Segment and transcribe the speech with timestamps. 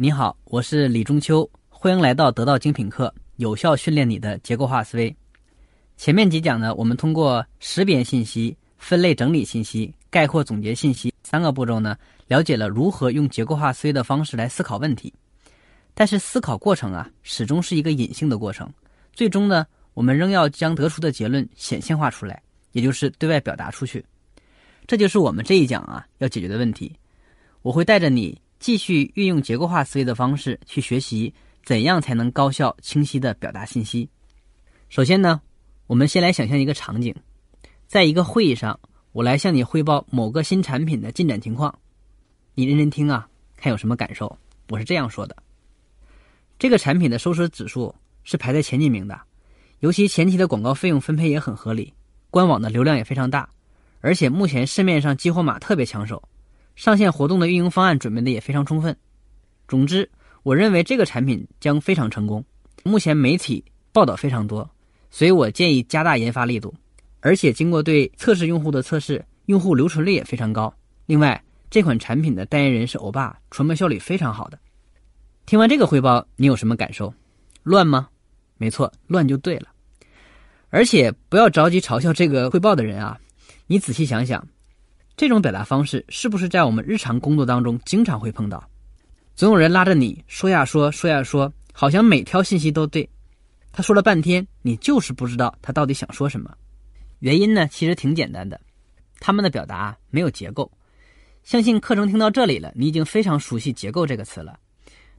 [0.00, 5.12] 你好，我是李中秋，欢迎来到得到精品课，有效训练你的结构化思维。
[5.96, 11.96] 前面几讲呢，我们通过识别信息、分类整理信息、概括总结信息三个步骤呢，
[12.28, 15.12] 了解了如何用结构化思维的方式来思考问题。
[15.94, 18.72] 但是思考过程啊，始终是一个隐性的过程，
[19.12, 22.40] 最终呢，我们仍要将得出的结论显现化出来，
[22.70, 24.04] 也就是对外表达出去。
[24.86, 26.94] 这就是我们这一讲啊要解决的问题。
[27.62, 28.40] 我会带着你。
[28.58, 31.32] 继续运用结构化思维的方式去学习，
[31.64, 34.08] 怎样才能高效清晰的表达信息？
[34.88, 35.40] 首先呢，
[35.86, 37.14] 我们先来想象一个场景，
[37.86, 38.78] 在一个会议上，
[39.12, 41.78] 我来向你汇报某个新产品的进展情况，
[42.54, 44.38] 你认真听啊，看有什么感受？
[44.68, 45.36] 我是这样说的：
[46.58, 49.20] 这个产品的收视指数是排在前几名的，
[49.80, 51.94] 尤其前期的广告费用分配也很合理，
[52.30, 53.48] 官网的流量也非常大，
[54.00, 56.22] 而且目前市面上激活码特别抢手。
[56.78, 58.96] 上线活动的运营方案准备的也非常充分。
[59.66, 60.08] 总之，
[60.44, 62.42] 我认为这个产品将非常成功。
[62.84, 64.70] 目前媒体报道非常多，
[65.10, 66.72] 所以我建议加大研发力度。
[67.18, 70.72] 而且经过对测试用户的测试，用户留存率也非常高。
[71.06, 74.56] 另外，这款产品的代言人是欧巴，传播效率非常好的。
[75.46, 77.12] 听完这个汇报，你有什么感受？
[77.64, 78.08] 乱吗？
[78.56, 79.66] 没错，乱就对了。
[80.70, 83.18] 而且不要着急嘲笑这个汇报的人啊，
[83.66, 84.46] 你仔细想想。
[85.18, 88.64] 这种表达方式是不是在我们日常工作当中经常会碰到？
[89.34, 93.10] 总有人拉着你说呀说说呀说，好像每条信息都对。
[93.72, 96.56] 他说了半天，你就是不知道他到底想说什么。
[97.18, 98.60] 原因呢，其实挺简单的，
[99.18, 100.70] 他们的表达没有结构。
[101.42, 104.56] 相信课程听到这里了，你已经非常熟悉“结构”这个词了。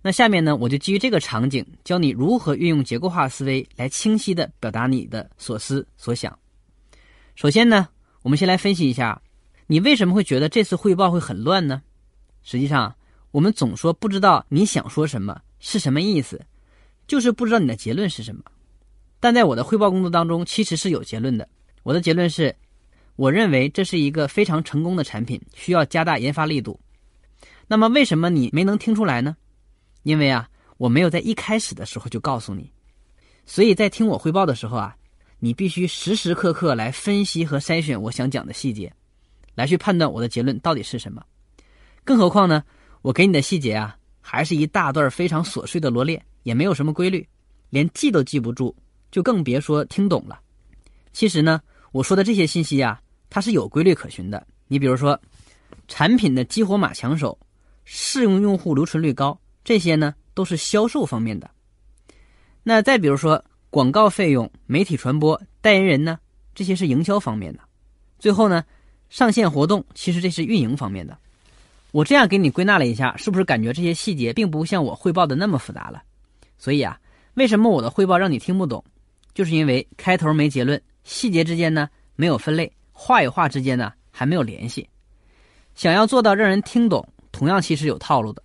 [0.00, 6.38] 那下面呢，我就基于这个场景，教你如何运用结构化思维来清晰的表达你的所思所想。
[7.34, 7.88] 首先呢，
[8.22, 9.20] 我们先来分析一下。
[9.70, 11.82] 你为什么会觉得这次汇报会很乱呢？
[12.42, 12.96] 实际上，
[13.30, 16.40] 我们总说不知道你想说什么是什么意思，
[17.06, 18.42] 就是不知道你的结论是什么。
[19.20, 21.46] 但在我的汇报工作当中，其实是有结论的。
[21.82, 22.56] 我的结论是，
[23.16, 26.80] 我认为这是一个非常成功的产品，需要加大研发力度。
[27.66, 29.36] 那么，为什么你没能听出来呢？
[30.02, 32.72] 因为啊，我没有在一开始的时候就告诉你。
[33.44, 34.96] 所以在听我汇报的时候啊，
[35.40, 38.90] 你必须时时刻刻来分析和筛选我想讲的细节。
[39.58, 41.20] 来去判断我的结论到底是什么，
[42.04, 42.62] 更何况呢？
[43.02, 47.26] 我给你的细节啊，还是一大段非常琐碎的罗列，也没有什么规律，
[47.68, 48.72] 连记都记不住，
[49.10, 50.38] 就更别说听懂了。
[51.12, 51.60] 其实呢，
[51.90, 54.46] 我说的这些信息啊，它是有规律可循的。
[54.68, 55.20] 你比如说，
[55.88, 57.36] 产品的激活码抢手，
[57.84, 61.50] 适用用户留存率高，这些呢都是销售方面的。
[62.62, 66.16] 那再比如说，广告费用、媒体传播、代言人呢，
[66.54, 67.60] 这些是营销方面的。
[68.20, 68.64] 最后呢？
[69.10, 71.16] 上线活动，其实这是运营方面的。
[71.90, 76.02] 我这样给你归纳了一下，是不是感觉这些细节并不像我汇报的那么复杂了？
[76.58, 77.00] 所以啊，
[77.34, 78.84] 为什么我的汇报让你听不懂？
[79.32, 84.86] 就是因为开头没结论，细节之间呢没有分类，话与话之间呢还没有联系。
[85.74, 88.42] 想要做到让人听懂，同样其实有套路的。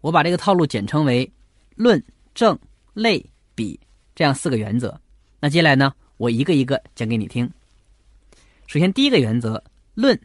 [0.00, 1.30] 我把这个套路简称为
[1.76, 2.02] “论
[2.34, 2.58] 证
[2.94, 3.78] 类比”
[4.16, 4.98] 这样四个原则。
[5.38, 7.48] 那接下来呢，我一个一个讲给你听。
[8.66, 9.62] 首先，第一个原则。
[10.00, 10.18] 论，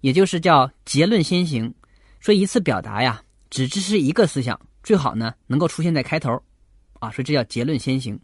[0.00, 1.74] 也就是叫结论先行。
[2.20, 6.40] 说一次表达呀，只支持一个思想，最好呢能够出现在开头，
[7.00, 8.18] 啊，所以这叫结论先行。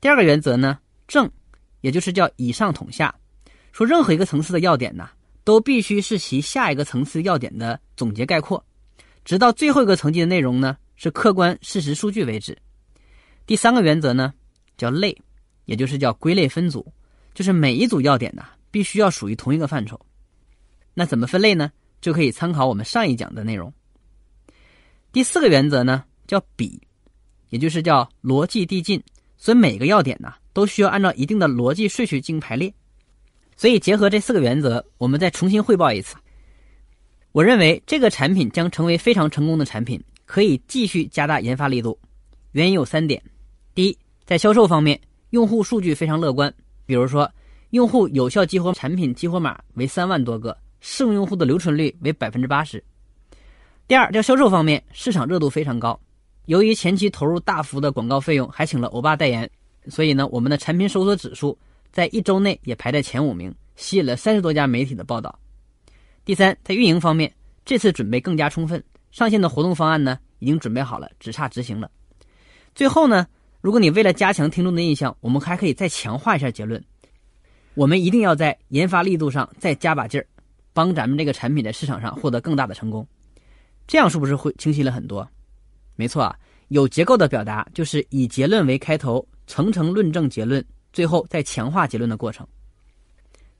[0.00, 1.30] 第二个原则呢，正，
[1.82, 3.14] 也就是叫以上统下。
[3.72, 5.08] 说任何一个层次的要点呢，
[5.44, 8.64] 都必须是其下一个层次要点的总结概括，
[9.24, 12.56] 直到最后一个层级的内容呢是客观事实数据为止。
[13.46, 14.34] 第三个原则呢，
[14.76, 15.16] 叫类，
[15.64, 16.92] 也就是叫归类分组，
[17.32, 18.44] 就是每一组要点呢。
[18.70, 19.98] 必须要属于同一个范畴，
[20.94, 21.72] 那怎么分类呢？
[22.00, 23.72] 就可以参考我们上一讲的内容。
[25.12, 26.80] 第四个原则呢，叫比，
[27.48, 29.02] 也就是叫逻辑递进。
[29.36, 32.72] 所以每个要点呢，都需要按照一定的逻辑顺序进行排列。
[33.56, 36.16] 所以结合这四个原则，我们再重新汇报一次。
[37.32, 41.98] 我认为这个产品将成为非常成功的产品，可以继续加大研发力度。
[42.52, 43.22] 原因有三点：
[43.74, 45.00] 第一，在销售方面，
[45.30, 46.54] 用户数据非常乐观，
[46.86, 47.30] 比如说。
[47.70, 52.82] 用户有效激活产品激活码为三万多个，适用用户的留存率为百分之八十。
[53.86, 55.98] 第二，在销售方面，市场热度非常高。
[56.46, 59.48] 由于前期投入大幅的广告费用，还请了欧巴代言，
[59.86, 61.56] 所以呢，我们的产品搜索指数
[61.92, 65.38] 在一周内也排在前五名，吸引了三十多家媒体的报道。
[66.24, 67.32] 第三，在运营方面，
[67.64, 68.82] 这次准备更加充分，
[69.12, 71.88] 上线的活动方案呢已经准备好了，只差执行了。
[72.74, 73.28] 最后呢，
[73.60, 76.82] 如果你为了加强听众的印象，我们还可以再强化一下结论。
[77.74, 80.26] 我们一定要在研发力度上再加把劲儿，
[80.72, 83.06] 帮咱们这个产品在市场上获得更大的成功。
[83.86, 85.28] 这样是不是会清晰了很多？
[85.96, 86.36] 没错啊，
[86.68, 92.46] 有结构的表达就是以结论为开头，层层论证结论，最后再强化结论的过程。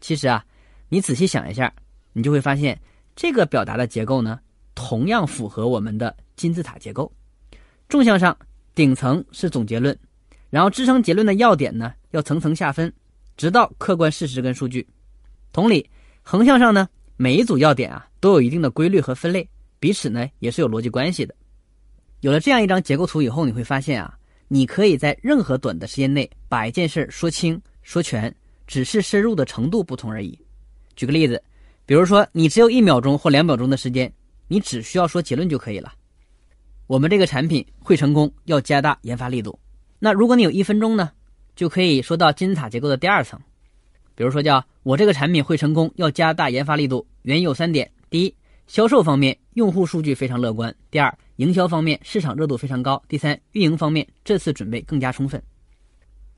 [0.00, 0.44] 其实啊，
[0.88, 1.72] 你仔细想一下，
[2.12, 2.80] 你就会发现
[3.14, 4.40] 这个表达的结构呢，
[4.74, 7.10] 同样符合我们的金字塔结构。
[7.88, 8.36] 纵向上，
[8.74, 9.96] 顶层是总结论，
[10.48, 12.90] 然后支撑结论的要点呢，要层层下分，
[13.40, 14.86] 直到客观事实跟数据。
[15.50, 15.88] 同理，
[16.20, 19.48] 横向上呢，每一组要点啊，都有一定的规律和分类，
[19.78, 21.34] 彼此呢也是有逻辑关系的。
[22.20, 24.14] 有了这样一张结构图以后，你会发现啊，
[24.48, 28.30] 你可以在任何短的时间内把一件事说清说全，
[28.66, 30.38] 只是深入的程度不同而已。
[30.94, 31.42] 举个例子，
[31.86, 34.12] 比如说你只有一秒钟或两秒钟的时间，
[34.48, 35.90] 你只需要说结论就可以了。
[36.86, 39.58] 我们这个产品会成功，要加大研发力度。
[39.98, 41.10] 那如果你有一分钟呢，
[41.60, 43.38] 就可以说到金字塔结构的第二层，
[44.14, 47.06] 比如说叫我这个产品会成功，要加大研发力度。
[47.20, 48.34] 原因有三点：第一，
[48.66, 53.02] 销售方面用户数据非常乐观；第二，营销方面，市场热度非常高。
[53.08, 55.42] 第三，运营方面，这次准备更加充分。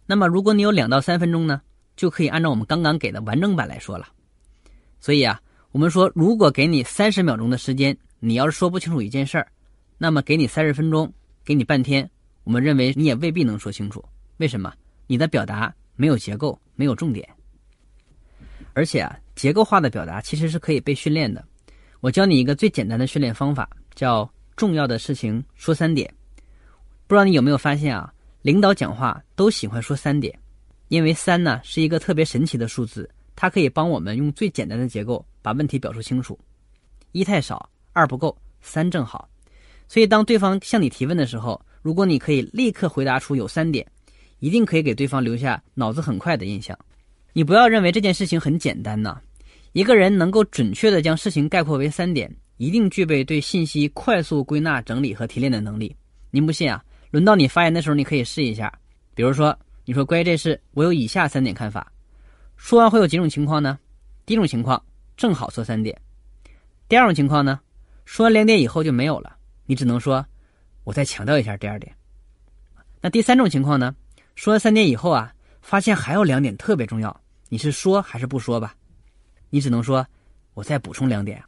[0.06, 1.62] 那么，如果你有两到三分钟呢，
[1.94, 4.08] 就可以按照我们刚刚给的完整版来说了。
[4.98, 5.40] 所以啊，
[5.70, 9.46] 我们说，如果给你三十秒钟的时间，你要是说不清楚一件事儿，
[9.98, 11.14] 那么给你三十分钟，
[11.44, 12.10] 给你半天，
[12.42, 14.04] 我们认为你也未必能说清楚。
[14.38, 14.74] 为什么？
[15.06, 17.28] 你的表达没有结构，没有重点。
[18.72, 21.44] 而且啊，结构化的表达其实是可以被训练的。
[22.00, 24.30] 我教你一个最简单的训练方法，叫。
[24.54, 26.14] 重要的事情说三点，
[27.06, 28.12] 不知道你有没有发现啊？
[28.42, 30.38] 领导讲话都喜欢说三点，
[30.88, 36.38] 因为三呢是一个特别神奇的数字，它可以帮我们用最简单的结构把问题表述清楚。
[37.12, 39.26] 一太少，二不够，三正好。
[39.88, 43.90] 所以当对方向你提问的时候，如果你可以立刻回答出有三点，
[44.42, 46.76] 一定可以给对方留下脑子很快的印象。
[47.32, 49.20] 你不要认为这件事情很简单呐，
[49.72, 52.28] 一个人能够准确的将事情概括为三点。
[52.56, 55.94] 一定具备对信息快速归纳、整理和提炼的能力。
[56.30, 56.84] 您不信啊？
[57.10, 58.72] 轮到你发言的时候，你可以试一下。
[59.14, 61.90] 比如说，你说关于这事，我有以下三点看法。
[62.56, 63.78] 说完会有几种情况呢？
[64.26, 64.80] 第一种情况，
[65.16, 65.96] 正好说三点；
[66.88, 67.60] 第二种情况呢，
[68.04, 69.36] 说完两点以后就没有了，
[69.66, 70.24] 你只能说，
[70.84, 71.92] 我再强调一下第二点。
[73.00, 73.94] 那第三种情况呢？
[74.34, 78.74] 说完三点以后啊，发现还有两点特别重要，你是说还是不说吧？
[79.50, 80.06] 你只能说，
[80.54, 81.42] 我再补充两点。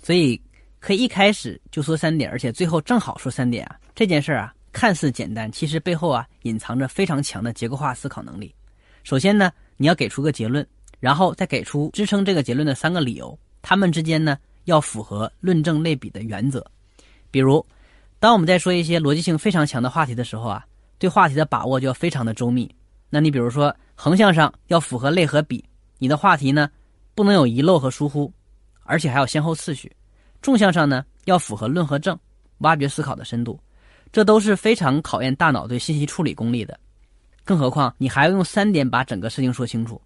[0.00, 0.40] 所以
[0.78, 3.76] 可以一开始就说三点，而且最后正好说三点啊！
[3.94, 8.54] 这件事儿啊，看似简单，其实背后啊隐藏着非常强的结构化思考能力。
[9.02, 10.64] 首先呢，你要给出个结论，
[11.00, 16.64] 然后再给出支撑这个结论的三个理由，他们之间呢要符合论证类比的原则。
[17.32, 17.66] 比如，
[18.20, 20.64] 当我们在说一些逻辑性非常强的话题的时候啊，
[20.98, 22.68] 对话题的把握就要非常的周密。
[23.10, 25.64] 那你比如说，横向上要符合类和比，
[25.98, 26.68] 你的话题呢
[27.14, 28.32] 不能有遗漏和疏忽。
[28.88, 29.90] 而且还要先后次序，
[30.40, 32.16] 纵向上呢要符合论和证，
[32.58, 33.58] 挖掘思考的深度，
[34.12, 36.78] 这都是非常考验大脑对信息处理功力的。
[37.44, 40.00] 更何况你还要用三点把整个事情说清楚。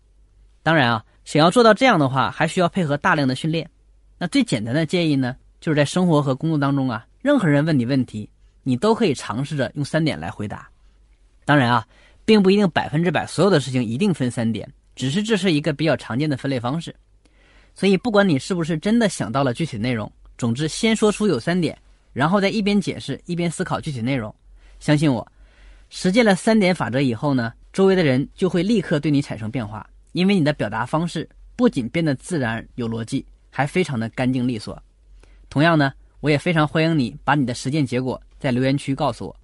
[0.62, 3.68] 当然啊，想要做到这样的话，还需要配合大量的训练。
[4.16, 8.30] 那最简单的建议呢，就是在生活和工作当中啊，任何人问你问题，
[8.62, 10.69] 你都可以尝试着用三点来回答。
[11.50, 11.84] 当然啊，
[12.24, 16.94] 并不一定百分之百所有的事情一定分三点，只是这是一个比较常见的分类方式。
[17.74, 20.08] 所以，不管你是不是真的想到了具体内容，
[20.38, 21.76] 总之先说出有三点，
[22.12, 24.32] 然后再一边解释一边思考具体内容。
[24.78, 25.26] 相信我，
[25.88, 34.80] 实践了三点法则以后呢，周围的人就会立刻对你产生变化，因为你的表达方式不仅变得自然有逻辑，还非常的干净利索。
[35.48, 39.36] 同样呢，我也非常欢迎你把你的实践结果在留言区告诉我。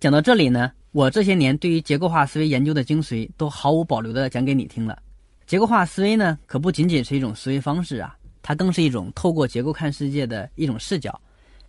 [0.00, 5.02] 讲到这里呢，我这些年对于结构化思维研究的精髓都毫无保留的讲给你听了。
[5.46, 11.18] 结构化思维呢，可不仅仅是一种思维方式啊，它更是一种透过结构看世界的一种视角。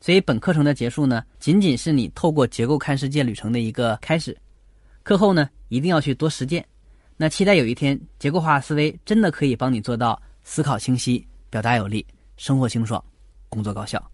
[0.01, 4.38] 所以本课程的结束呢，仅仅是你透过结构看世界旅程的一个开始。
[5.03, 6.65] 课后呢，一定要去多实践。
[7.15, 13.01] 那期待有一天，结构化思维真的可以帮你做到思考清晰、表达有力、生活清爽、
[13.48, 14.12] 工作高效。